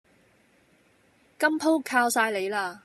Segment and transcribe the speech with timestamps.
[1.37, 2.79] 今鋪靠曬你啦！